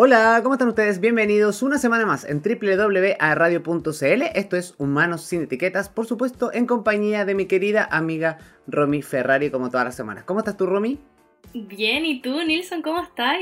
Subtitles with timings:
[0.00, 1.00] Hola, ¿cómo están ustedes?
[1.00, 4.22] Bienvenidos una semana más en www.radio.cl.
[4.32, 8.38] Esto es Humanos sin Etiquetas, por supuesto, en compañía de mi querida amiga
[8.68, 10.22] Romy Ferrari, como todas las semanas.
[10.22, 11.00] ¿Cómo estás tú, Romy?
[11.52, 12.80] Bien, ¿y tú, Nilsson?
[12.80, 13.38] ¿Cómo estás?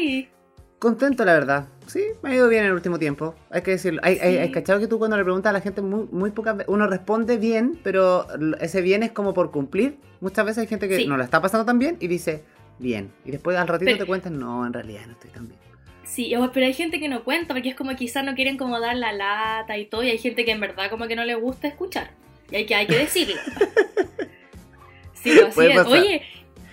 [0.78, 1.66] Contento, la verdad.
[1.88, 3.34] Sí, me ha ido bien en el último tiempo.
[3.50, 4.00] Hay que decirlo.
[4.02, 6.72] Hay, hay, cachado que tú cuando le preguntas a la gente muy, muy pocas veces,
[6.72, 8.28] uno responde bien, pero
[8.60, 9.98] ese bien es como por cumplir.
[10.22, 12.44] Muchas veces hay gente que no la está pasando tan bien y dice
[12.78, 13.12] bien.
[13.26, 15.65] Y después al ratito te cuentan, no, en realidad no estoy tan bien.
[16.06, 18.96] Sí, pero hay gente que no cuenta porque es como quizás no quieren como dar
[18.96, 21.68] la lata y todo, y hay gente que en verdad como que no le gusta
[21.68, 22.10] escuchar.
[22.50, 23.34] Y hay que, hay que decirlo.
[25.12, 25.86] sí, así es.
[25.86, 26.22] Oye,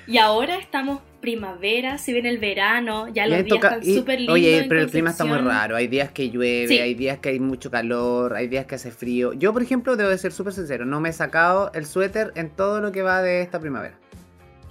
[0.08, 4.36] y ahora estamos primavera, si viene el verano, ya los días están súper lindos.
[4.36, 5.76] Oye, pero el clima está muy raro.
[5.78, 9.34] Hay días que llueve, hay días que hay mucho calor, hay días que hace frío.
[9.34, 12.50] Yo, por ejemplo, debo de ser súper sincero, no me he sacado el suéter en
[12.50, 13.98] todo lo que va de esta primavera.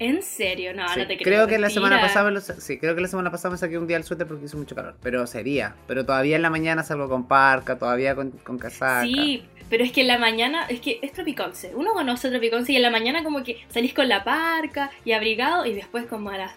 [0.03, 0.75] ¿En serio?
[0.75, 1.19] No, no te creo.
[1.19, 3.97] Creo que la semana pasada sí, creo que la semana pasada me saqué un día
[3.97, 4.97] el suéter porque hizo mucho calor.
[5.01, 5.77] Pero sería.
[5.87, 9.03] Pero todavía en la mañana salgo con parca, todavía con, con casaca.
[9.05, 11.73] Sí, pero es que en la mañana, es que es tropiconce.
[11.77, 15.67] Uno conoce tropiconce y en la mañana como que salís con la parca y abrigado
[15.67, 16.53] y después como a las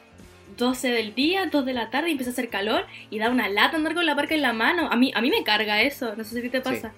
[0.58, 3.48] 12 del día, 2 de la tarde y empieza a hacer calor y da una
[3.48, 4.90] lata andar con la parca en la mano.
[4.92, 6.94] A mí, a mí me carga eso, no sé si te pasa.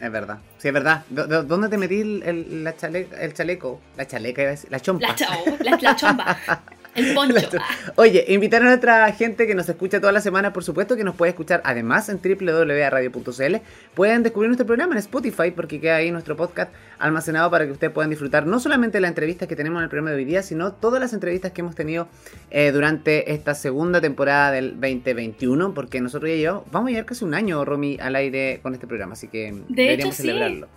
[0.00, 0.38] Es verdad.
[0.58, 1.04] Sí, es verdad.
[1.10, 2.74] ¿Dónde te metí el, la
[3.20, 3.80] el chaleco?
[3.96, 4.70] La chaleca, iba a decir.
[4.70, 5.14] La chompa.
[5.60, 6.38] La, la chompa.
[6.94, 7.58] El poncho.
[7.96, 11.14] Oye, invitar a nuestra gente que nos escucha toda la semana, por supuesto, que nos
[11.14, 13.56] puede escuchar además en www.radio.cl.
[13.94, 17.92] Pueden descubrir nuestro programa en Spotify porque queda ahí nuestro podcast almacenado para que ustedes
[17.92, 20.72] puedan disfrutar no solamente la entrevista que tenemos en el programa de hoy día, sino
[20.72, 22.08] todas las entrevistas que hemos tenido
[22.50, 27.24] eh, durante esta segunda temporada del 2021, porque nosotros ya llevamos, vamos a llevar casi
[27.24, 30.68] un año, Romy, al aire con este programa, así que deberíamos celebrarlo.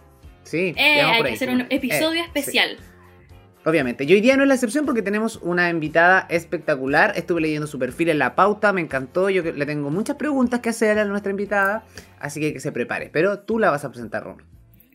[0.43, 2.77] Sí, eh, hay que hacer un episodio eh, especial.
[3.65, 4.03] Obviamente.
[4.03, 7.13] Y hoy día no es la excepción porque tenemos una invitada espectacular.
[7.15, 9.29] Estuve leyendo su perfil en la pauta, me encantó.
[9.29, 11.83] Yo le tengo muchas preguntas que hacer a nuestra invitada,
[12.19, 13.09] así que que se prepare.
[13.11, 14.43] Pero tú la vas a presentar, Romy.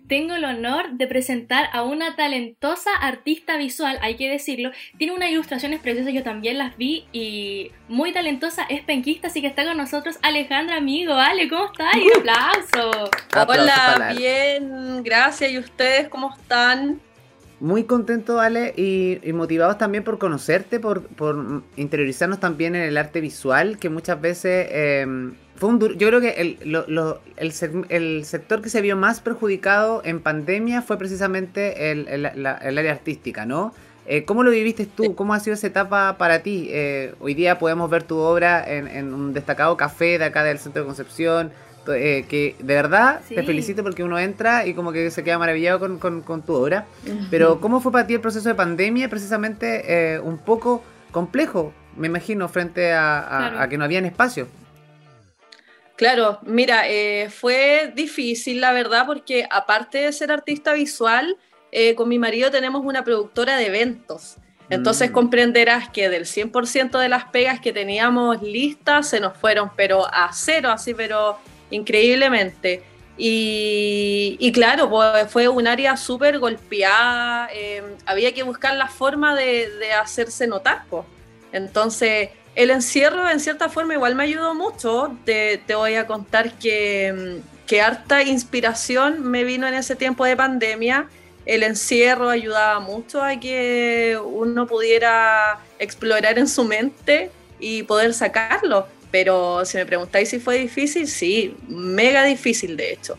[0.07, 4.71] Tengo el honor de presentar a una talentosa artista visual, hay que decirlo.
[4.97, 9.49] Tiene unas ilustraciones preciosas, yo también las vi y muy talentosa, es penquista, así que
[9.49, 11.13] está con nosotros Alejandra Amigo.
[11.13, 11.95] Ale, ¿cómo estás?
[11.95, 12.21] Un uh.
[12.21, 13.11] aplauso.
[13.37, 15.53] Hola, bien, gracias.
[15.53, 17.03] ¿Y ustedes cómo están?
[17.61, 21.03] Muy contento, Ale, y, motivados también por conocerte, por,
[21.77, 25.95] interiorizarnos también en el arte visual, que muchas veces em, fue un duro.
[25.95, 31.91] Yo creo que el, el, sector que se vio más perjudicado en pandemia fue precisamente
[31.91, 33.75] el, área artística, ¿no?
[34.07, 35.17] Eh, ¿Cómo lo viviste tú?
[35.17, 36.69] ¿Cómo ha sido esa etapa para ti?
[36.71, 40.59] Eh, hoy día podemos ver tu obra en, en, un destacado café de acá del
[40.59, 41.51] Centro de Concepción.
[41.95, 45.99] Eh, que de verdad te felicito porque uno entra y como que se queda maravillado
[45.99, 46.87] con, tu obra.
[47.31, 49.09] Pero ¿cómo fue para ti el proceso de pandemia?
[49.09, 54.49] Precisamente eh, un poco complejo, me imagino, frente a, que no había espacio.
[55.97, 61.37] Claro, mira, eh, fue difícil la verdad porque aparte de ser artista visual,
[61.97, 64.37] con mi marido tenemos una productora de eventos.
[64.71, 65.13] Entonces mm.
[65.13, 70.31] comprenderás que del 100% de las pegas que teníamos listas se nos fueron, pero a
[70.33, 71.39] cero, así, pero
[71.71, 72.83] increíblemente.
[73.21, 74.91] Y, claro,
[75.29, 80.85] fue un área súper golpeada, em, había que buscar la forma de, hacerse notar.
[80.89, 81.05] Pues.
[81.53, 85.17] Entonces, el encierro en cierta forma igual me ayudó mucho.
[85.25, 91.09] Te, voy a contar que, que, harta inspiración me vino en ese tiempo de pandemia.
[91.45, 98.87] El encierro ayudaba mucho a que uno pudiera explorar en su mente y poder sacarlo.
[99.11, 103.17] Pero si me preguntáis si fue difícil, sí, mega difícil de hecho.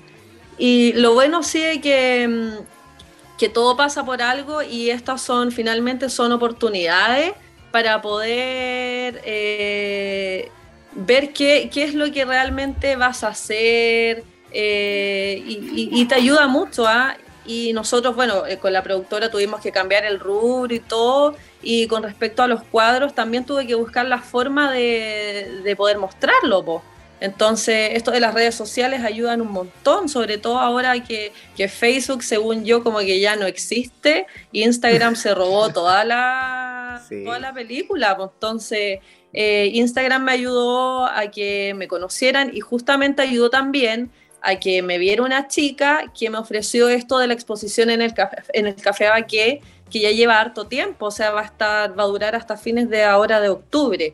[0.58, 5.52] Y lo bueno sí es que, mm, que todo pasa por algo y estas son
[5.52, 7.32] finalmente son oportunidades
[7.72, 10.52] para poder eh,
[10.94, 16.88] ver qué, qué, es lo que realmente vas a hacer eh, y, te ayuda mucho.
[16.88, 17.16] ¿ah?
[17.46, 21.88] Y nosotros, bueno, eh, con la productora tuvimos que cambiar el rubro y todo y
[21.88, 26.82] con respecto a los cuadros, también tuve que buscar la forma de, poder mostrarlo.
[27.22, 31.34] Entonces, esto de las redes sociales ayudan un montón, sobre todo ahora que,
[31.68, 34.26] Facebook, según yo, como que ya no existe.
[34.54, 38.18] Instagram se robó toda la, toda la película.
[38.20, 39.00] Entonces,
[39.34, 44.12] eh, Instagram me ayudó a que me conocieran y justamente ayudó también
[44.42, 48.14] a que me viera una chica que me ofreció esto de la exposición en el
[48.14, 51.98] café, en el café Baqué que ya lleva harto tiempo, o sea, va a estar,
[51.98, 54.14] va a durar hasta fines de ahora de octubre.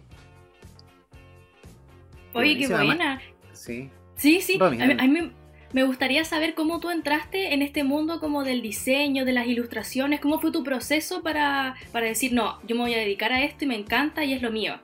[2.34, 3.22] Oye, qué buena.
[3.54, 3.90] Sí.
[4.16, 4.58] Sí, sí.
[4.62, 5.32] A mí,
[5.74, 10.22] me, gustaría saber cómo tú entraste en este mundo como del diseño, de las ilustraciones,
[10.22, 13.66] cómo fue tu proceso para, para decir, no, yo me voy a dedicar a esto
[13.66, 14.80] y me encanta y es lo mío.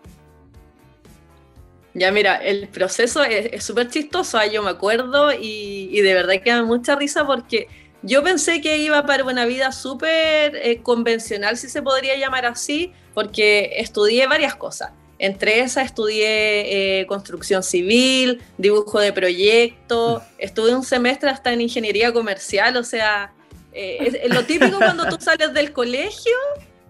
[1.94, 6.52] Ya mira, el proceso es súper chistoso, ah, yo me acuerdo y, de verdad que
[6.52, 7.68] me da mucha risa porque
[8.04, 12.94] yo pensé que iba para una vida súper eh, convencional, si se podría llamar así,
[13.14, 14.92] porque estudié varias cosas.
[15.20, 20.26] Entre esas estudié eh, construcción civil, dibujo de proyectos, mm.
[20.40, 23.34] estuve un semestre hasta en ingeniería comercial, o sea,
[23.72, 26.34] eh, es, lo típico cuando tú sales del colegio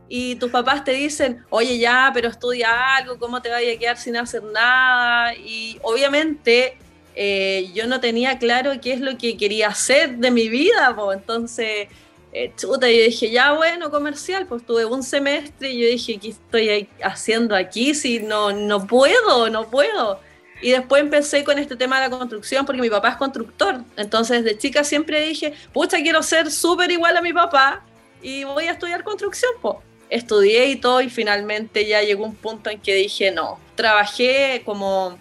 [0.07, 3.97] y tus papás te dicen, oye ya, pero estudia algo, ¿cómo te vaya a quedar
[3.97, 5.35] sin hacer nada?
[5.35, 6.77] Y obviamente
[7.15, 11.17] eh, yo no tenía claro qué es lo que quería hacer de mi vida, pues
[11.17, 11.87] entonces
[12.33, 16.29] eh, chuta, yo dije, ya bueno, comercial, pues tuve un semestre y yo dije, ¿qué
[16.29, 17.93] estoy haciendo aquí?
[17.93, 20.19] Si no, no puedo, no puedo.
[20.61, 23.83] Y después empecé con este tema de la construcción porque mi papá es constructor.
[23.97, 27.83] Entonces, de chica siempre dije, pucha, quiero ser súper igual a mi papá
[28.21, 29.51] y voy a estudiar construcción.
[29.61, 29.77] Pues.
[30.09, 35.17] Estudié y todo y finalmente ya llegó un punto en que dije, no, trabajé como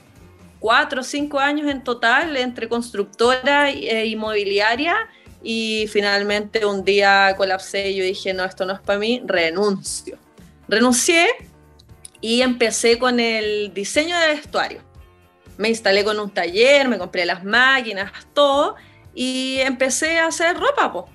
[0.60, 4.94] cuatro o cinco años en total entre constructora e inmobiliaria
[5.42, 10.18] y finalmente un día colapsé y yo dije, no, esto no es para mí, renuncio.
[10.68, 11.26] Renuncié
[12.20, 14.82] y empecé con el diseño de vestuario.
[15.56, 18.76] Me instalé con un taller, me compré las máquinas, todo,
[19.14, 21.08] y empecé a hacer ropa, po.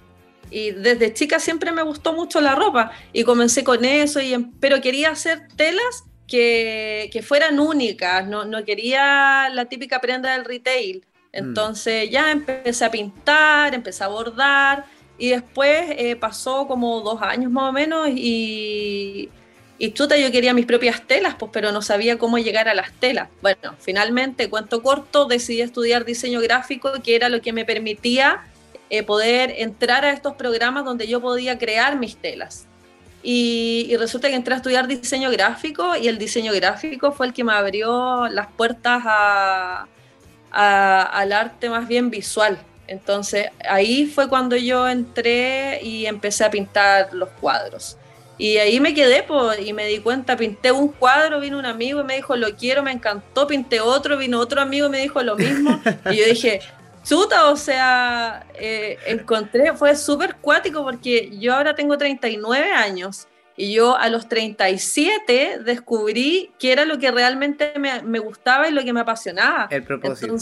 [0.51, 4.51] Y desde chica siempre me gustó mucho la ropa y comencé con eso, y, em,
[4.59, 10.45] pero quería hacer telas que, que fueran únicas, no, no quería la típica prenda del
[10.45, 10.97] retail.
[10.97, 11.37] Mm.
[11.37, 14.85] Entonces ya empecé a pintar, empecé a bordar
[15.17, 19.29] y después eh, pasó como dos años más o menos y,
[19.77, 22.91] y chuta, yo quería mis propias telas, pues, pero no sabía cómo llegar a las
[22.93, 23.29] telas.
[23.41, 28.43] Bueno, finalmente, cuento corto, decidí estudiar diseño gráfico, que era lo que me permitía
[28.89, 32.67] eh, poder entrar a estos programas donde yo podía crear mis telas.
[33.27, 37.43] Y, resulta que entré a estudiar diseño gráfico y el diseño gráfico fue el que
[37.43, 39.87] me abrió las puertas a,
[40.51, 42.59] al arte más bien visual.
[42.85, 47.97] Entonces ahí fue cuando yo entré y empecé a pintar los cuadros.
[48.37, 52.01] Y ahí me quedé pues, y me di cuenta, pinté un cuadro, vino un amigo
[52.01, 55.23] y me dijo, lo quiero, me encantó, pinté otro, vino otro amigo y me dijo
[55.23, 55.81] lo mismo.
[56.11, 56.59] y yo dije,
[57.05, 63.73] chuta, o sea, eh, encontré, fue súper cuático porque yo ahora tengo 39 años y
[63.73, 68.91] yo a los 37 descubrí que era lo que realmente me, gustaba y lo que
[68.91, 69.67] me apasionaba.
[69.69, 70.35] El propósito.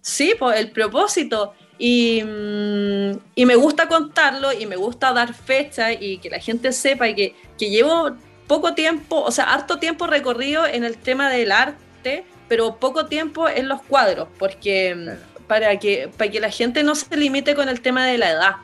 [0.00, 1.54] sí, pues el propósito.
[1.76, 6.70] Y, mm, y, me gusta contarlo y me gusta dar fecha y que la gente
[6.70, 8.12] sepa y que, que, llevo
[8.46, 13.48] poco tiempo, o sea, harto tiempo recorrido en el tema del arte, pero poco tiempo
[13.48, 17.68] en los cuadros, porque mm, para, que, para que la gente no se limite con
[17.68, 18.56] el tema de la edad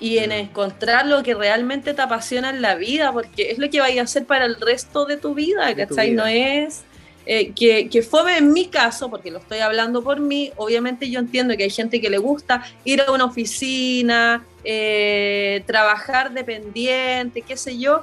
[0.00, 3.80] y en encontrar lo que realmente te apasiona en la vida, porque es lo que
[3.80, 6.10] vaya a hacer para el resto de tu vida, ¿cachai?
[6.12, 6.82] No es
[7.26, 11.20] eh, que, que fome en mi caso, porque lo estoy hablando por mí, obviamente yo
[11.20, 17.56] entiendo que hay gente que le gusta ir a una oficina, eh, trabajar dependiente, qué
[17.56, 18.02] sé yo,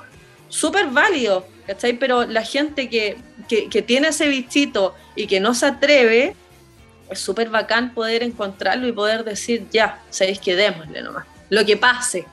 [0.50, 1.94] súper válido, ¿cachai?
[1.94, 3.18] Pero la gente que,
[3.48, 6.36] que, que tiene ese bichito y que no se atreve,
[7.12, 11.78] es súper bacán poder encontrarlo y poder decir, ya, sabéis que démosle nomás lo que
[11.78, 12.26] pase.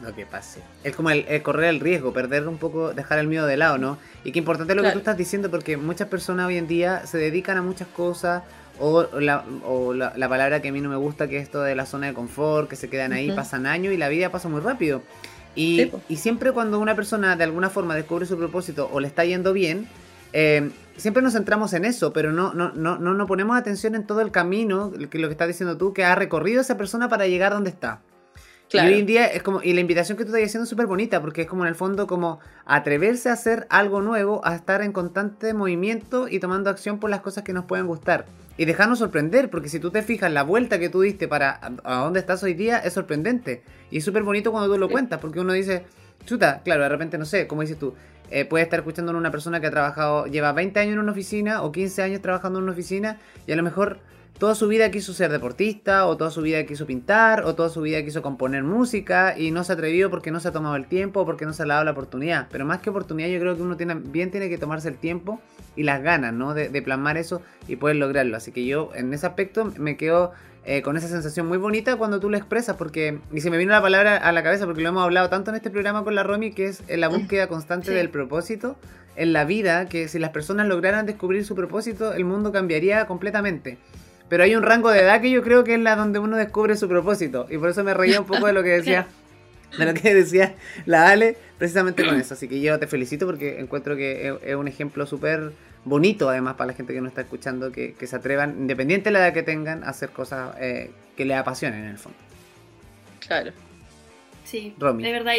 [0.00, 0.60] Lo que pase.
[0.84, 3.98] Es como el, correr el riesgo, perder un poco, dejar el miedo de lado, ¿no?
[4.22, 7.04] Y qué importante es lo que tú estás diciendo, porque muchas personas hoy en día
[7.06, 8.44] se dedican a muchas cosas,
[8.78, 11.74] o, la, o la, palabra que a mí no me gusta, que es esto de
[11.74, 14.60] la zona de confort, que se quedan ahí, pasan años y la vida pasa muy
[14.60, 15.02] rápido.
[15.56, 19.24] Y, y, siempre cuando una persona de alguna forma descubre su propósito o le está
[19.24, 19.88] yendo bien,
[20.32, 24.06] eh, siempre nos centramos en eso, pero no, no, no, no, no ponemos atención en
[24.06, 27.26] todo el camino, que lo que estás diciendo tú, que ha recorrido esa persona para
[27.26, 28.00] llegar donde está.
[28.70, 30.86] Y hoy en día es como, y la invitación que tú estás haciendo es súper
[30.86, 34.82] bonita, porque es como en el fondo como atreverse a hacer algo nuevo, a estar
[34.82, 38.26] en constante movimiento y tomando acción por las cosas que nos pueden gustar.
[38.58, 41.94] Y dejarnos sorprender, porque si tú te fijas, la vuelta que tú diste para a,
[41.94, 43.62] dónde estás hoy día es sorprendente.
[43.90, 45.86] Y es súper bonito cuando tú lo cuentas, porque uno dice,
[46.26, 47.94] chuta, claro, de repente no sé, como dices tú,
[48.30, 51.62] eh, puede estar escuchando una persona que ha trabajado, lleva 20 años en una oficina
[51.62, 54.00] o 15 años trabajando en una oficina y a lo mejor
[54.38, 57.82] toda su vida quiso ser deportista, o toda su vida quiso pintar, o toda su
[57.82, 60.86] vida quiso componer música, y no se ha atrevido porque no se ha tomado el
[60.86, 62.46] tiempo, o porque no se ha dado la oportunidad.
[62.50, 65.40] Pero más que oportunidad, yo creo que uno tiene, bien tiene que tomarse el tiempo
[65.76, 66.54] y las ganas, ¿no?
[66.54, 68.36] De, plasmar eso y poder lograrlo.
[68.36, 70.32] Así que yo, en ese aspecto, me quedo
[70.70, 73.72] eh, con esa sensación muy bonita cuando tú lo expresas, porque, y se me vino
[73.72, 76.24] la palabra a la cabeza, porque lo hemos hablado tanto en este programa con la
[76.24, 78.76] Romy, que es la búsqueda constante del propósito
[79.16, 83.78] en la vida, que si las personas lograran descubrir su propósito, el mundo cambiaría completamente.
[84.28, 86.76] Pero hay un rango de edad que yo creo que es la donde uno descubre
[86.76, 87.46] su propósito.
[87.48, 89.06] Y por eso me reía un poco de lo que decía,
[89.78, 92.34] de lo que decía la Ale, precisamente con eso.
[92.34, 95.50] Así que yo te felicito porque encuentro que es un ejemplo súper
[95.84, 99.18] bonito además para la gente que nos está escuchando, que, se atrevan, independiente de la
[99.20, 102.18] edad que tengan, a hacer cosas eh, que les apasionen en el fondo.
[103.20, 103.52] Claro.
[104.44, 105.34] Sí, de verdad,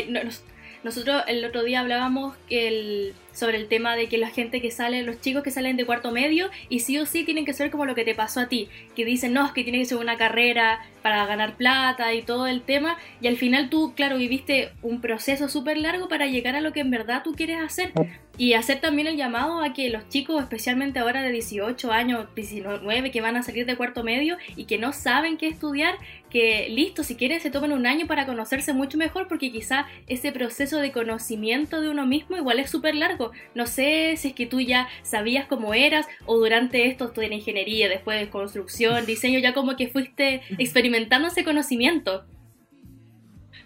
[0.84, 5.03] nosotros el otro día hablábamos el, sobre el tema de que la gente que sale,
[5.03, 7.86] los chicos que salen de cuarto medio y sí o sí tienen que ser como
[7.86, 10.17] lo que te pasó a ti, que dicen, no, es que tiene que ser una
[10.17, 15.01] carrera para ganar plata y todo el tema, y al final tú, claro, viviste un
[15.01, 17.91] proceso súper largo para llegar a lo que en verdad tú quieres hacer.
[18.38, 23.12] Y hacer también el llamado a que los chicos, especialmente ahora de 18 años, 19,
[23.12, 25.95] que van a salir de cuarto medio y que no saben qué estudiar,
[26.29, 30.31] que listo, si quieren se tomen un año para conocerse mucho mejor, porque quizá ese
[30.31, 33.18] proceso de conocimiento de uno mismo igual es súper largo.
[33.55, 37.33] No sé si es que tú ya sabías cómo eras o durante esto tú en
[37.33, 42.25] ingeniería, después de construcción, diseño, ya como que fuiste experimentando ese conocimiento.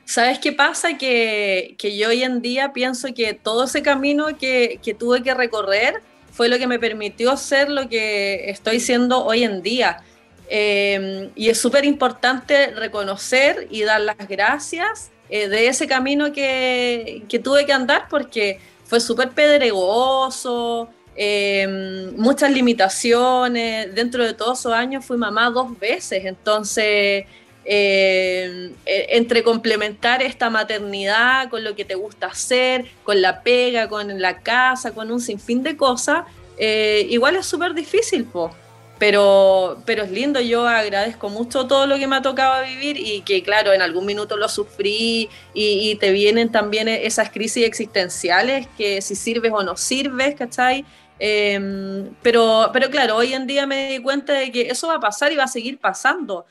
[0.05, 0.98] ¿Sabes qué pasa?
[0.98, 6.50] Que, yo hoy en día pienso que todo ese camino que, tuve que recorrer fue
[6.50, 10.03] lo que me permitió ser lo que estoy siendo hoy en día.
[10.50, 17.24] Em, y es súper importante reconocer y dar las gracias eh, de ese camino que,
[17.43, 18.60] tuve que andar porque
[18.93, 23.95] fue súper pedregoso, em, muchas limitaciones.
[23.95, 27.25] Dentro de todos esos años fui mamá dos veces, entonces
[27.65, 33.89] eh, eh, entre complementar esta maternidad con lo que te gusta hacer, con la pega,
[33.89, 36.25] con la casa, con un sinfín de cosas,
[36.59, 38.27] eh, igual es súper difícil,
[39.03, 43.19] Pero, pero es lindo, yo agradezco mucho todo lo que me ha tocado vivir y
[43.24, 49.01] que claro, en algún minuto lo sufrí y, te vienen también esas crisis existenciales que
[49.01, 50.86] si sirves o no sirves, ¿cachai?
[51.19, 55.33] pero, pero claro, hoy en día me di cuenta de que eso va a pasar
[55.33, 56.45] y va a seguir pasando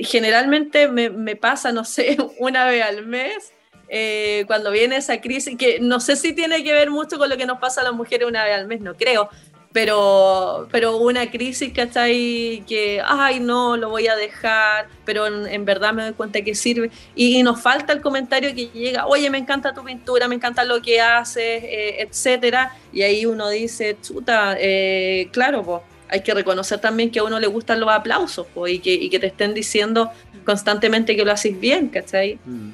[0.00, 3.52] generalmente me, pasa, no sé, una vez al mes,
[3.88, 7.36] eh, cuando viene esa crisis, que no sé si tiene que ver mucho con lo
[7.36, 9.30] que nos pasa a las mujeres una vez al mes, no creo,
[9.76, 15.26] pero, pero una crisis que está ahí que, ay, no, lo voy a dejar, pero
[15.26, 16.90] en, verdad me doy cuenta que sirve.
[17.14, 20.80] Y, nos falta el comentario que llega, oye, me encanta tu pintura, me encanta lo
[20.80, 22.74] que haces, eh, etcétera.
[22.90, 27.38] Y ahí uno dice, chuta, eh, claro, pues hay que reconocer también que a uno
[27.38, 30.10] le gustan los aplausos y, que, te estén diciendo
[30.46, 32.38] constantemente que lo haces bien, ¿cachai?
[32.46, 32.70] Mm.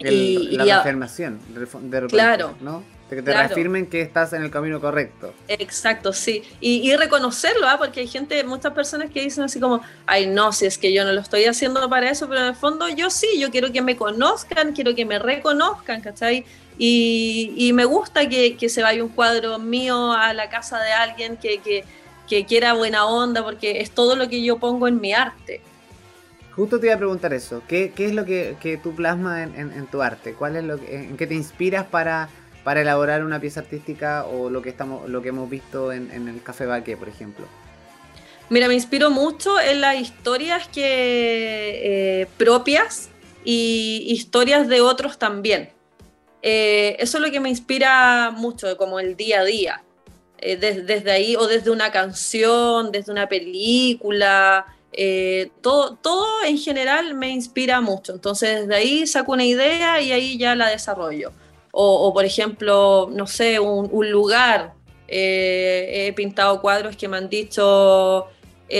[0.00, 2.82] y, la afirmación, de claro, ¿no?
[3.14, 5.32] Que te reafirmen que estás en el camino correcto.
[5.48, 6.42] Exacto, sí.
[6.60, 7.76] Y, reconocerlo, ¿ah?
[7.78, 11.04] porque hay gente, muchas personas que dicen así como, ay, no, si es que yo
[11.04, 13.82] no lo estoy haciendo para eso, pero en el fondo yo sí, yo quiero que
[13.82, 16.44] me conozcan, quiero que me reconozcan, ¿cachai?
[16.78, 21.58] Y, me gusta que, se vaya un cuadro mío a la casa de alguien que,
[21.58, 21.84] que
[22.28, 25.60] que quiera buena onda, porque es todo lo que yo pongo en mi arte.
[26.52, 29.72] Justo te iba a preguntar eso, ¿qué, qué es lo que, que tú plasmas en,
[29.72, 30.34] en, tu arte?
[30.34, 32.28] ¿Cuál es lo que, ¿En qué te inspiras para,
[32.64, 36.28] para elaborar una pieza artística o lo que, estamos, lo que hemos visto en, en
[36.28, 37.46] el Café Baque, por ejemplo?
[38.50, 43.10] Mira, me inspiro mucho en las historias que eh, propias
[43.44, 45.70] y historias de otros también.
[46.42, 49.82] Eh, eso es lo que me inspira mucho, como el día a día.
[50.38, 57.14] Eh, desde ahí, o desde una canción, desde una película, eh, todo, todo en general
[57.14, 58.12] me inspira mucho.
[58.12, 61.32] Entonces desde ahí saco una idea y ahí ya la desarrollo.
[61.76, 64.74] O, por ejemplo, no sé, un, lugar.
[65.08, 68.26] Eh, he pintado cuadros que me han dicho,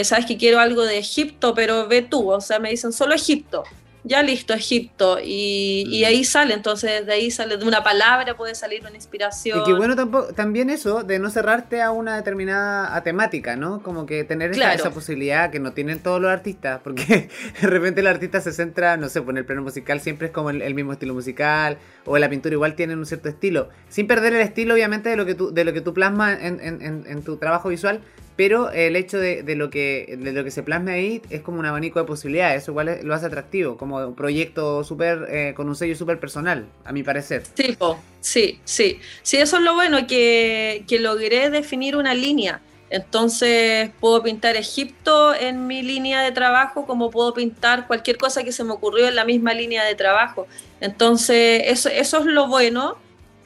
[0.05, 3.65] sabes que quiero algo de Egipto, pero ve tú, o sea, me dicen solo Egipto
[4.07, 8.83] ya listo, Egipto, y, ahí sale, entonces de ahí sale de una palabra, puede salir
[8.83, 9.61] una inspiración.
[9.61, 9.97] Y que bueno
[10.35, 13.83] también eso, de no cerrarte a una determinada temática, ¿no?
[13.83, 17.31] Como que tener esa, posibilidad que no tienen todos los artistas, porque
[17.61, 20.33] de repente el artista se centra, no sé, pues en el plano musical siempre es
[20.33, 24.07] como el, mismo estilo musical, o en la pintura igual tienen un cierto estilo, sin
[24.07, 27.05] perder el estilo obviamente de lo que tú, de lo que tú plasmas en, en,
[27.07, 28.03] en tu trabajo visual,
[28.37, 31.67] pero el hecho de, lo que, de lo que se plasme ahí es como un
[31.67, 35.77] abanico de posibilidades, eso igual lo hace atractivo, como un proyecto súper, eh, con un
[35.77, 37.45] sello súper personal, a mi parecer.
[37.55, 37.77] Sí,
[38.21, 39.01] sí, sí.
[39.23, 42.61] Sí, eso es lo bueno, que, que logré definir una línea.
[42.91, 48.53] Entonces puedo pintar Egipto en mi línea de trabajo como puedo pintar cualquier cosa que
[48.53, 50.47] se me ocurrió en la misma línea de trabajo.
[50.81, 52.97] Entonces eso, eso es lo bueno,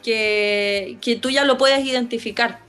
[0.02, 2.60] que, que tú ya lo puedes identificar.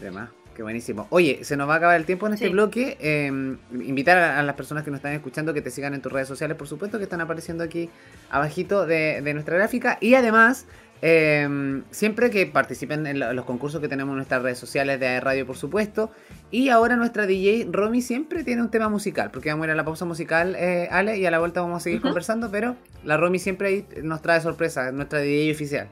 [0.00, 0.30] Además.
[0.54, 1.08] Qué buenísimo.
[1.10, 2.96] Oye, se nos va a acabar el tiempo en este bloque.
[3.00, 6.28] Em, invitar a, las personas que nos están escuchando que te sigan en tus redes
[6.28, 7.90] sociales, por supuesto, que están apareciendo aquí
[8.30, 9.98] abajito de, nuestra gráfica.
[10.00, 10.66] Y además,
[11.02, 15.44] em, siempre que participen en los concursos que tenemos en nuestras redes sociales de radio,
[15.44, 16.12] por supuesto.
[16.52, 19.74] Y ahora nuestra DJ Romy siempre tiene un tema musical, porque vamos a ir a
[19.74, 23.16] la pausa musical, eh, Ale, y a la vuelta vamos a seguir conversando, pero la
[23.16, 25.88] Romy siempre nos trae sorpresa, nuestra DJ oficial.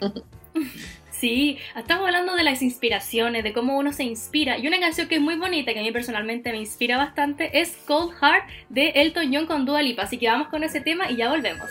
[1.18, 4.58] Sí, estamos hablando de las inspiraciones, de cómo uno se inspira.
[4.58, 7.74] Y una canción que es muy bonita, que a mí personalmente me inspira bastante, es
[7.86, 10.02] Cold Heart de Elton John con Dua Lipa.
[10.02, 11.70] Así que vamos con ese tema y ya volvemos.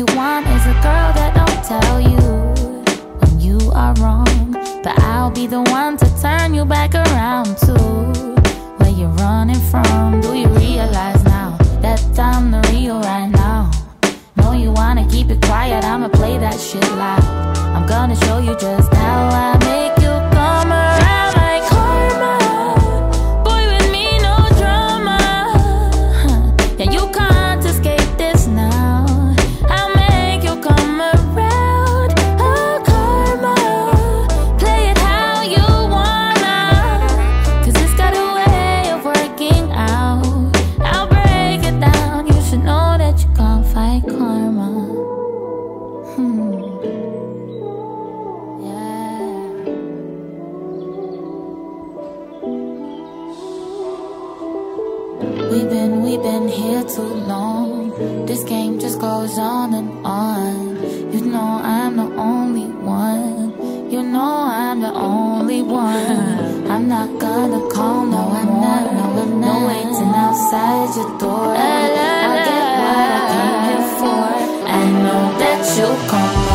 [0.00, 2.24] You want is a girl that don't tell you
[3.20, 4.52] when you are wrong.
[4.82, 7.74] But I'll be the one to turn you back around to
[8.78, 10.22] where you're running from.
[10.22, 13.70] Do you realize now that I'm the real right now?
[14.36, 17.22] Know you wanna keep it quiet, I'ma play that shit loud.
[17.76, 19.99] I'm gonna show you just how I make
[70.52, 71.54] outside your door.
[71.54, 74.24] I'll get what I came here for.
[74.66, 76.49] I know that you'll come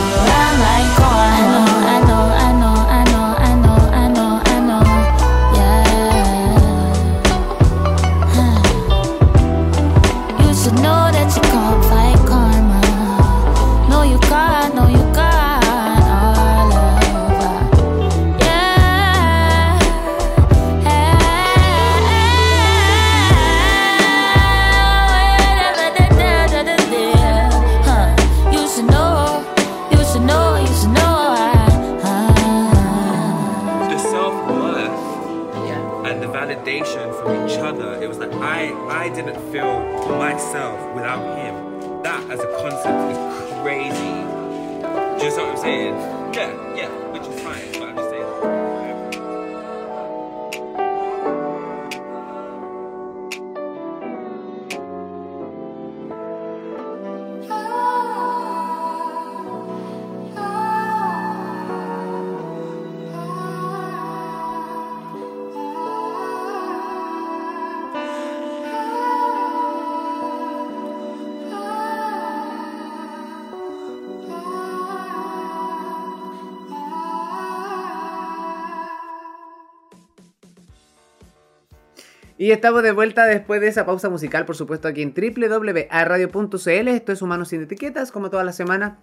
[82.37, 86.87] Y estamos de vuelta después de esa pausa musical, por supuesto, aquí en www.radio.cl.
[86.89, 88.99] Esto es Humanos sin Etiquetas, como toda la semana,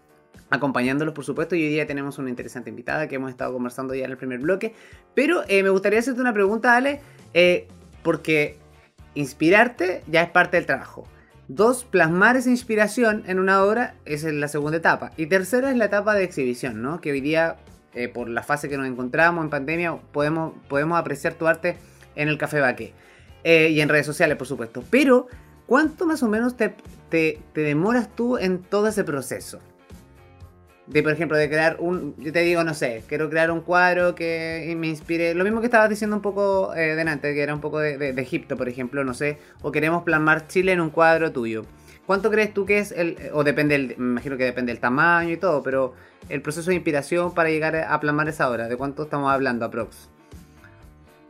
[0.50, 1.56] acompañándolos, por supuesto.
[1.56, 4.40] Y hoy día tenemos una interesante invitada que hemos estado conversando ya en el primer
[4.40, 4.74] bloque.
[5.14, 7.00] Pero eh, me gustaría hacerte una pregunta, Ale,
[7.32, 7.68] eh,
[8.02, 8.58] porque
[9.14, 11.08] inspirarte ya es parte del trabajo.
[11.48, 15.12] Dos, plasmar esa inspiración en una obra es la segunda etapa.
[15.16, 17.00] Y tercera es la etapa de exhibición, ¿no?
[17.00, 17.56] Que hoy día,
[17.94, 21.78] eh, por la fase que nos encontramos en pandemia, podemos, podemos apreciar tu arte
[22.14, 22.92] en el Café Baque.
[23.44, 24.84] Eh, y en redes sociales, por supuesto.
[24.90, 25.26] Pero,
[25.66, 26.74] ¿cuánto más o menos te,
[27.08, 29.58] te, te demoras tú en todo ese proceso?
[30.86, 32.14] De, por ejemplo, de crear un...
[32.18, 35.34] Yo te digo, no sé, quiero crear un cuadro que me inspire...
[35.34, 38.12] Lo mismo que estabas diciendo un poco eh, delante, que era un poco de, de-
[38.12, 39.38] de Egipto, por ejemplo, no sé.
[39.62, 41.64] O queremos plasmar Chile en un cuadro tuyo.
[42.04, 43.16] ¿Cuánto crees tú que es el...
[43.32, 45.94] O depende, del, me imagino que depende del tamaño y todo, pero
[46.28, 50.10] el proceso de inspiración para llegar a plasmar esa obra, ¿de cuánto estamos hablando, aprox?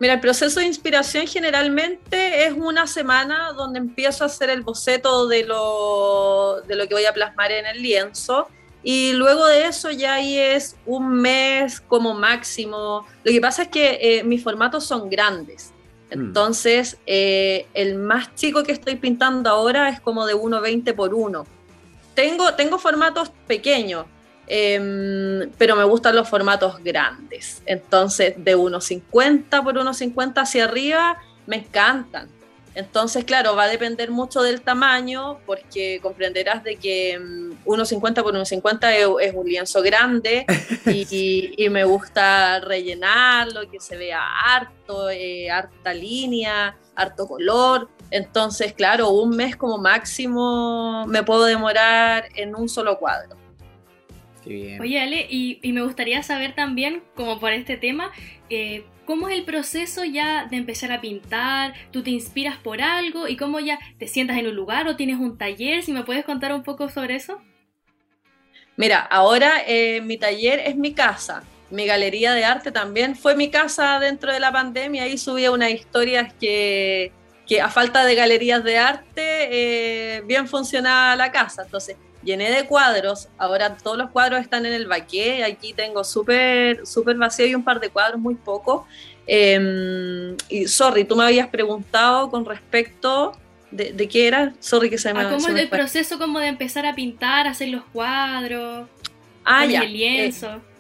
[0.03, 5.29] Mira, el proceso de inspiración generalmente es una semana donde empiezo a hacer el boceto
[5.29, 8.49] de lo, de lo que voy a plasmar en el lienzo
[8.83, 13.07] y luego de eso ya ahí es un mes como máximo.
[13.23, 15.73] Lo que pasa es que eh, mis formatos son grandes.
[16.11, 21.47] Entonces, eh, el más chico que estoy pintando ahora es como de 1,20 por 1.
[22.17, 24.07] Tengo, tengo formatos pequeños,
[24.55, 27.63] Em, pero me gustan los formatos grandes.
[27.65, 32.29] Entonces, de 1,50 por 1,50 hacia arriba, me encantan.
[32.75, 38.35] Entonces, claro, va a depender mucho del tamaño, porque comprenderás de que mm, 1,50 por
[38.35, 40.45] 1,50 es, es un lienzo grande
[40.85, 47.89] y me gusta rellenarlo, que se vea harto, eh, harta línea, harto color.
[48.11, 53.42] Entonces, claro, un mes como máximo me puedo demorar en un solo cuadro.
[54.43, 54.81] Qué bien.
[54.81, 58.11] Oye, Ale, y, y me gustaría saber también, como por este tema,
[58.51, 61.75] eh, ¿cómo es el proceso ya de empezar a pintar?
[61.91, 63.29] ¿Tú te inspiras por algo?
[63.29, 65.83] ¿Y cómo ya te sientas en un lugar o tienes un taller?
[65.83, 67.41] Si me puedes contar un poco sobre eso.
[68.77, 71.45] Mira, ahora eh, mi taller es mi casa.
[71.71, 75.05] Mi galería de arte también fue mi casa dentro de la pandemia.
[75.05, 77.13] Ahí subía unas historias que,
[77.47, 81.63] que a falta de galerías de arte, eh, bien funcionaba la casa.
[81.63, 83.29] Entonces, llené de cuadros.
[83.39, 85.45] Ahora todos los cuadros están en el baqué.
[85.45, 88.87] Aquí tengo súper súper vacío y un par de cuadros, muy poco.
[89.27, 93.33] Em, y sorry, tú me habías preguntado con respecto
[93.71, 94.55] de, qué era.
[94.61, 95.21] Sorry que se me.
[95.21, 98.89] Ah, ¿Cómo es el proceso como de empezar a pintar, hacer los cuadros?
[99.45, 99.83] Ah, ya.
[99.83, 100.49] El lienzo.
[100.49, 100.72] Eh,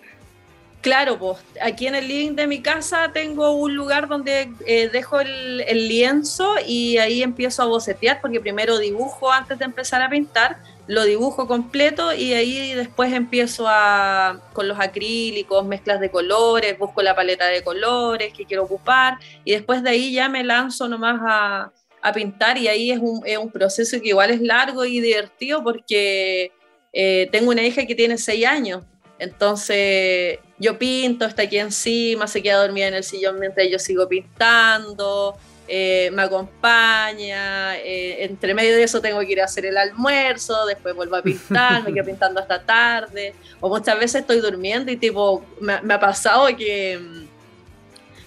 [0.82, 5.20] claro, pues aquí en el living de mi casa tengo un lugar donde eh, dejo
[5.20, 10.58] el, lienzo y ahí empiezo a bocetear porque primero dibujo antes de empezar a pintar
[10.88, 17.02] lo dibujo completo y ahí después empiezo a con los acrílicos, mezclas de colores, busco
[17.02, 21.20] la paleta de colores que quiero ocupar y después de ahí ya me lanzo nomás
[21.24, 25.00] a, a pintar y ahí es un, es un, proceso que igual es largo y
[25.00, 26.50] divertido porque
[26.92, 28.82] eh, tengo una hija que tiene seis años,
[29.20, 34.06] entonces yo pinto, está aquí encima, se queda dormida en el sillón mientras yo sigo
[34.06, 39.76] pintando, eh, me acompaña, eh, entre medio de eso tengo que ir a hacer el
[39.76, 44.92] almuerzo, después vuelvo a pintar, me quedo pintando hasta tarde, o muchas veces estoy durmiendo
[44.92, 47.26] y tipo, me, ha pasado que,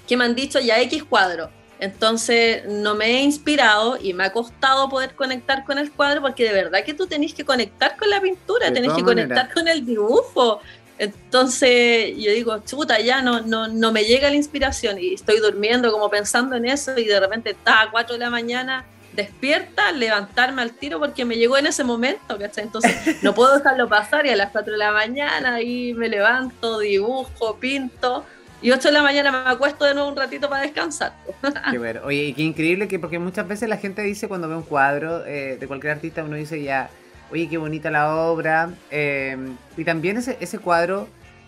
[0.06, 4.34] que me han dicho ya X cuadro, entonces no me he inspirado y me ha
[4.34, 8.10] costado poder conectar con el cuadro porque de verdad que tú tenés que conectar con
[8.10, 10.60] la pintura, tenés que conectar con el dibujo,
[10.98, 15.92] entonces yo digo, chuta, ya no, no, no me llega la inspiración y estoy durmiendo
[15.92, 20.62] como pensando en eso y de repente está a 4 de la mañana despierta, levantarme
[20.62, 22.66] al tiro porque me llegó en ese momento, ¿cachai?
[22.66, 26.80] Entonces no puedo dejarlo pasar y a las 4 de la mañana ahí me levanto,
[26.80, 28.26] dibujo, pinto
[28.62, 31.14] y 8 de la mañana me acuesto de nuevo un ratito para descansar.
[31.72, 32.02] qué bueno.
[32.04, 35.58] Oye, qué increíble que porque muchas veces la gente dice cuando ve un cuadro eh,
[35.60, 36.90] de cualquier artista, uno dice ya
[37.32, 38.70] oye, qué bonita la obra.
[38.92, 39.38] Eh,
[39.78, 41.08] y también ese, cuadro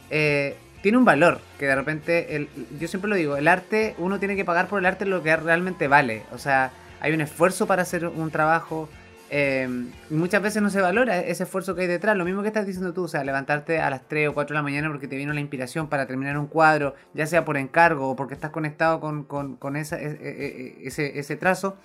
[0.09, 2.47] eh, tiene un valor, que de repente,
[2.79, 5.35] yo siempre lo digo, el arte, uno tiene que pagar por el arte lo que
[5.35, 6.23] realmente vale.
[6.31, 8.89] O sea, hay un esfuerzo para hacer un trabajo.
[9.29, 9.67] Eh,
[10.09, 12.15] y muchas veces no se valora ese esfuerzo que hay detrás.
[12.15, 14.57] Lo mismo que estás diciendo tú, o sea, levantarte a las 3 o 4 de
[14.57, 18.11] la mañana porque te vino la inspiración para terminar un cuadro, ya sea por encargo
[18.11, 21.75] o porque estás conectado con, esa, e, e, e, ese, ese, trazo,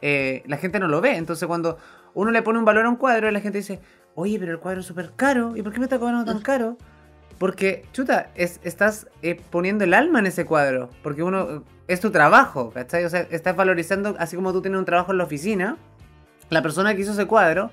[0.00, 1.16] la gente no lo ve.
[1.16, 1.76] Entonces, cuando
[2.14, 3.80] uno le pone un valor a un cuadro y la gente dice,
[4.14, 6.76] oye, pero el cuadro es súper caro, ¿y por qué me está cobrando tan caro?
[7.38, 12.10] Porque, chuta, es, estás eh, poniendo el alma en ese cuadro, porque uno, es tu
[12.10, 13.04] trabajo, ¿cachai?
[13.04, 15.76] O sea, estás valorizando, así como tú tienes un trabajo en la oficina,
[16.50, 17.70] la persona que hizo ese cuadro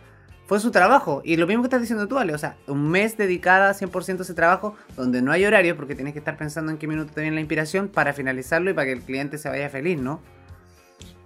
[0.47, 1.21] fue su trabajo.
[1.23, 4.21] Y lo mismo que estás diciendo tú, Ale, o sea, un mes dedicada 100% a
[4.23, 7.21] ese trabajo, donde no hay horario, porque tienes que estar pensando en qué minuto te
[7.21, 10.21] viene la inspiración para finalizarlo y para que el cliente se vaya feliz, ¿no?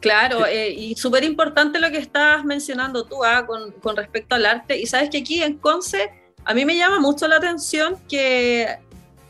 [0.04, 4.78] Claro, eh, y súper importante lo que estás mencionando tú ah, con, respecto al arte.
[4.78, 6.12] Y sabes que aquí en Conce
[6.44, 8.68] a mí me llama mucho la atención que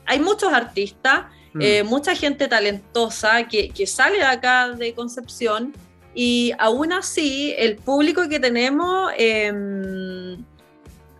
[0.08, 1.62] hay muchos artistas, mm.
[1.62, 5.74] eh, mucha gente talentosa que, sale de acá de Concepción
[6.16, 10.44] y aún así el público que tenemos em,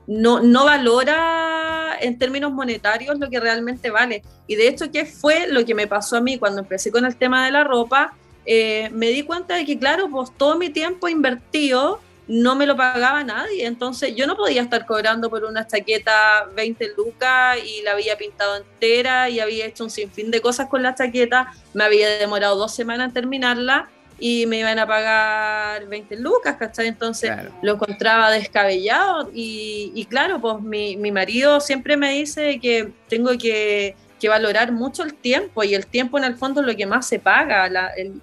[0.08, 4.24] no, no valora en términos monetarios lo que realmente vale.
[4.48, 7.16] Y de hecho, ¿qué fue lo que me pasó a mí cuando empecé con el
[7.18, 8.16] tema de la ropa?
[8.46, 12.78] Eh, me di cuenta de que, claro, pues todo mi tiempo invertido no me lo
[12.78, 17.92] pagaba nadie, entonces yo no podía estar cobrando por una chaqueta 20 lucas y la
[17.92, 22.18] había pintado entera y había hecho un sinfín de cosas con la chaqueta, me había
[22.18, 26.88] demorado dos semanas en terminarla y me iban a pagar 20 lucas, ¿cachai?
[26.88, 27.30] Entonces
[27.62, 29.30] lo encontraba descabellado.
[29.34, 35.04] Y, claro, pues mi, mi, marido siempre me dice que tengo que, que, valorar mucho
[35.04, 37.88] el tiempo y el tiempo en el fondo es lo que más se paga, la,
[37.98, 38.22] el,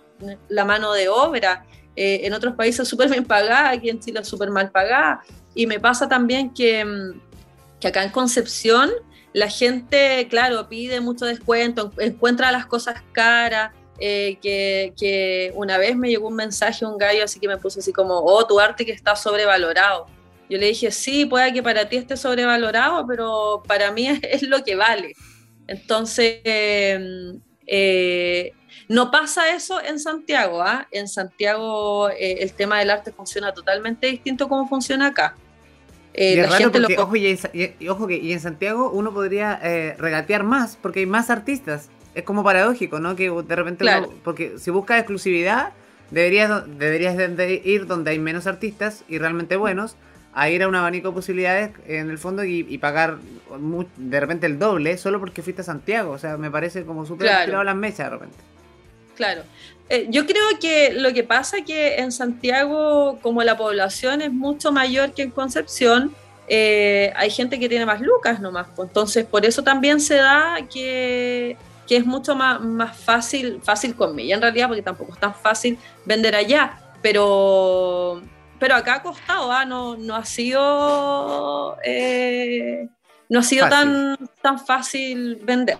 [0.49, 1.65] la mano de obra.
[1.97, 5.23] Eh, en otros países súper bien pagada, aquí en Chile súper mal pagada.
[5.55, 7.21] Y me pasa también que, mm,
[7.81, 8.91] que acá en Concepción
[9.33, 13.73] la gente, claro, pide mucho descuento, encuentra las cosas caras.
[14.03, 17.81] Eh, que, que, una vez me llegó un mensaje un gallo así que me puso
[17.81, 20.07] así como, oh, tu arte que está sobrevalorado.
[20.49, 24.65] Yo le dije, sí, puede que para ti esté sobrevalorado, pero para mí es, lo
[24.65, 25.13] que vale.
[25.67, 27.39] Entonces, eh,
[27.71, 28.53] eh
[28.91, 30.89] no pasa eso en Santiago, ¿ah?
[30.91, 35.37] En Santiago eh, el tema del arte funciona totalmente distinto como funciona acá.
[36.13, 36.45] Eh,
[36.99, 41.31] ojo, y, ojo que y en Santiago uno podría eh, regatear más porque hay más
[41.31, 41.89] artistas.
[42.17, 43.15] Es como paradójico, ¿no?
[43.15, 43.85] Que de repente,
[44.25, 45.71] porque si buscas exclusividad,
[46.11, 49.95] deberías, deberías de ir donde hay menos artistas y realmente buenos,
[50.33, 53.19] a ir a un abanico de posibilidades en el fondo y, pagar
[53.97, 56.13] de repente el doble solo porque fuiste a Santiago.
[56.13, 57.65] O sea, me parece como súper claro.
[57.65, 58.37] las mechas de repente.
[59.17, 59.43] Claro.
[59.89, 64.33] Eh, yo creo que lo que pasa es que en Santiago, como la población es
[64.33, 66.15] mucho mayor que en Concepción,
[66.49, 68.69] eh, hay gente que tiene más lucas nomás.
[68.75, 68.89] Pues.
[68.89, 71.57] Entonces, por eso también se da que,
[71.89, 75.77] que es mucho más, más fácil, fácil conmigo, en realidad, porque tampoco es tan fácil
[76.05, 76.79] vender allá.
[77.03, 78.23] Pero,
[78.61, 79.65] pero acá ha costado, ¿ah?
[79.65, 82.89] no, no ha sido, eh,
[83.29, 85.79] no ha sido tan, tan fácil vender.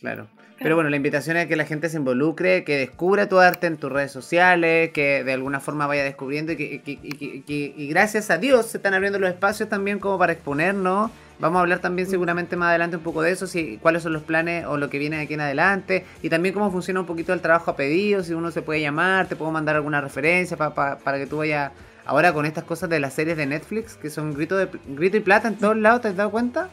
[0.00, 0.28] Claro.
[0.58, 3.76] Pero bueno, la invitación es que la gente se involucre, que descubra tu arte en
[3.76, 8.66] tus redes sociales, que de alguna forma vaya descubriendo y que, y gracias a Dios
[8.66, 11.10] se están abriendo los espacios también como para exponernos.
[11.38, 14.22] Vamos a hablar también seguramente más adelante un poco de eso, si, cuáles son los
[14.22, 17.32] planes o lo que viene de aquí en adelante y también cómo funciona un poquito
[17.32, 21.18] el trabajo a pedido, si uno se puede llamar, te puedo mandar alguna referencia para
[21.18, 21.72] que tú vayas
[22.06, 25.20] ahora con estas cosas de las series de Netflix que son grito, de, grito y
[25.20, 26.68] plata en todos lados, ¿te has dado cuenta?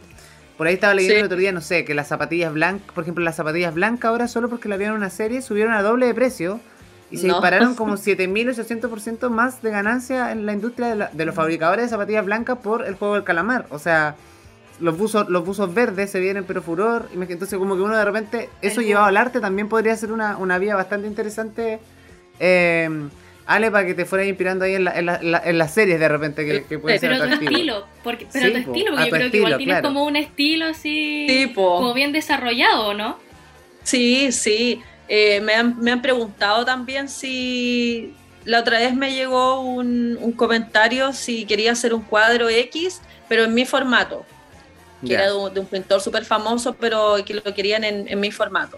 [0.58, 3.24] Por ahí estaba leyendo el otro día, no sé, que las zapatillas blancas, por ejemplo,
[3.24, 6.13] las zapatillas blancas ahora solo porque la vieron en una serie subieron a doble de
[6.13, 6.60] precio
[7.10, 11.89] y se dispararon como 7.800% más de ganancia en la industria de, los fabricadores de
[11.89, 13.65] zapatillas blancas por el juego del calamar.
[13.69, 14.15] O sea,
[14.82, 17.10] los buzos, los buzos verdes se vienen pero furor.
[17.13, 20.58] Entonces como que uno de repente, eso llevado al arte también podría ser una, una
[20.58, 21.80] vía bastante interesante.
[22.39, 22.89] Eh,
[23.46, 26.63] Ale, para que te fueras inspirando ahí en, la, en, las series de repente que,
[26.63, 29.58] que puede ser Pero tu estilo, porque, pero tu estilo, porque yo creo que igual
[29.58, 33.17] tienes como un estilo así, como bien desarrollado, ¿no?
[33.84, 34.82] Sí, sí.
[35.08, 38.13] Eh, me, han, me han preguntado también si
[38.46, 43.44] la otra vez me llegó un, un, comentario si quería hacer un cuadro X, pero
[43.44, 44.26] en mi formato,
[45.06, 48.78] que era de un, pintor súper famoso, pero que lo querían en, en mi formato.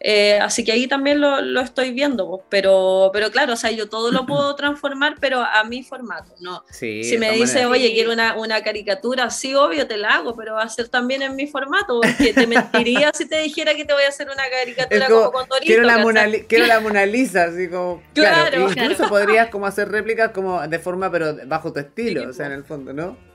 [0.00, 3.88] Eh, así que ahí también lo, lo, estoy viendo, pero, pero claro, o sea, yo
[3.88, 6.64] todo lo puedo transformar, pero a mi formato, ¿no?
[6.70, 10.62] si me dice, oye, quiero una, una, caricatura, sí, obvio, te la hago, pero va
[10.62, 14.04] a ser también en mi formato, porque te mentiría si te dijera que te voy
[14.04, 15.66] a hacer una caricatura como, con Torito.
[15.66, 18.02] Quiero la, Mona, quiero la Mona Lisa, así como...
[18.14, 22.46] Claro, incluso podrías como hacer réplicas como de forma, pero bajo tu estilo, o sea,
[22.46, 23.27] en el fondo, ¿no?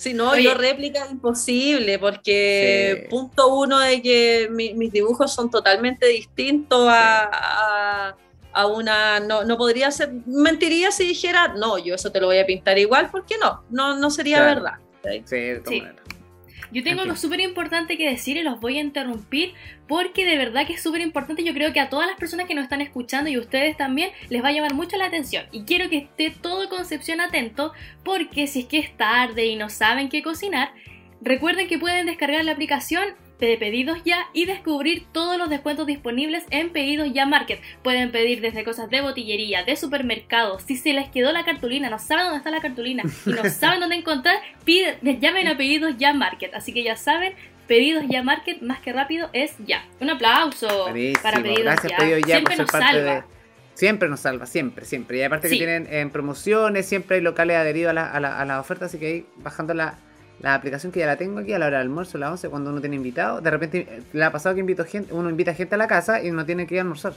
[0.00, 6.88] Si no, yo réplica imposible, porque punto uno de que mis dibujos son totalmente distintos
[6.88, 8.16] a,
[8.54, 9.20] a, una.
[9.20, 10.10] No, no, podría ser.
[10.24, 13.94] Mentiría si dijera, no, yo eso te lo voy a pintar igual, porque no, no,
[13.98, 14.78] no sería verdad.
[15.26, 16.04] Sí, de todas maneras.
[16.72, 19.54] Yo tengo algo súper importante que decir y los voy a interrumpir
[19.88, 21.42] porque de verdad que es súper importante.
[21.42, 24.42] Yo creo que a todas las personas que nos están escuchando y ustedes también les
[24.42, 25.46] va a llamar mucho la atención.
[25.52, 27.72] Y quiero que esté todo Concepción atento
[28.04, 30.72] porque si es que es tarde y no saben qué cocinar,
[31.20, 33.14] recuerden que pueden descargar la aplicación
[33.46, 37.60] de Pedidos Ya y descubrir todos los descuentos disponibles en Pedidos Ya Market.
[37.82, 40.58] Pueden pedir desde cosas de botillería, de supermercado.
[40.60, 43.80] Si se les quedó la cartulina, no saben dónde está la cartulina y no saben
[43.80, 46.54] dónde encontrar, piden, llamen a Pedidos Ya Market.
[46.54, 47.34] Así que ya saben,
[47.66, 49.84] Pedidos Ya Market, más que rápido, es ya.
[50.00, 50.88] Un aplauso
[51.22, 51.98] para Pedidos Gracias, Ya.
[51.98, 53.26] Pedidos ya siempre nos salva.
[53.74, 55.18] Siempre nos salva, siempre, siempre.
[55.18, 58.44] Y aparte que tienen en promociones, siempre hay locales adheridos a la, a la, a
[58.44, 59.96] la oferta, así que ahí bajando la
[60.40, 62.48] la aplicación que ya la tengo aquí a la hora del almuerzo, a las 11,
[62.48, 63.40] cuando uno tiene invitado.
[63.40, 66.22] De repente eh, le ha pasado que invito gente, uno invita gente a la casa
[66.22, 67.12] y no tiene que ir a almorzar.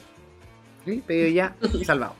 [0.85, 1.01] ¿Sí?
[1.05, 1.55] Pedido ya,
[1.85, 2.15] salvado.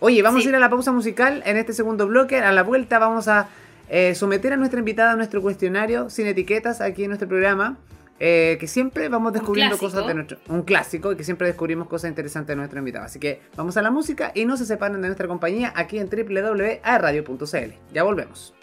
[0.00, 2.38] Oye, vamos a ir a la pausa musical en este segundo bloque.
[2.38, 3.48] A la vuelta vamos a
[3.88, 7.78] eh, someter a nuestra invitada a nuestro cuestionario sin etiquetas aquí en nuestro programa.
[8.24, 10.38] Eh, que siempre vamos descubriendo cosas de nuestro.
[10.48, 13.04] Un clásico, y que siempre descubrimos cosas interesantes de nuestro invitado.
[13.04, 16.08] Así que vamos a la música y no se separen de nuestra compañía aquí en
[16.08, 17.72] www.radio.cl.
[17.92, 18.54] Ya volvemos.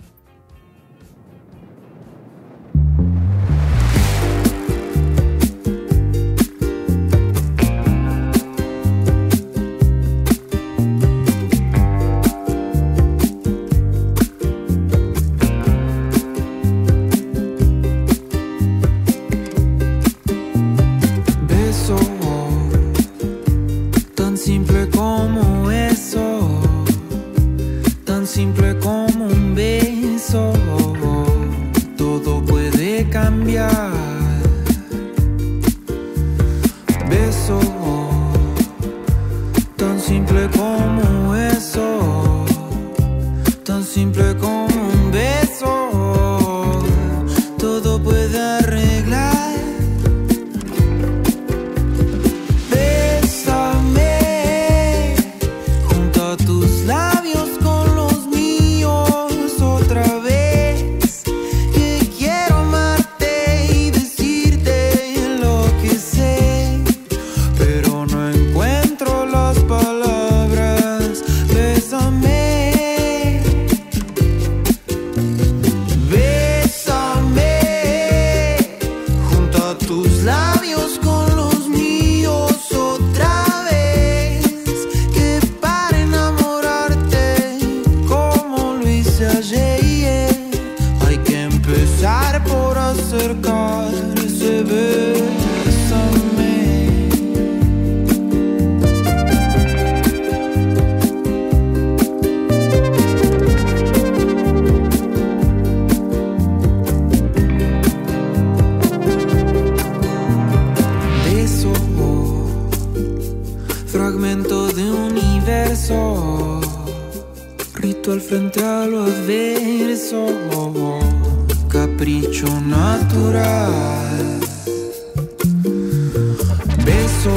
[127.20, 127.36] Beso,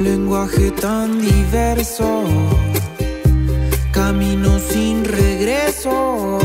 [0.00, 2.24] lenguaje tan diverso,
[3.92, 6.39] camino sin regreso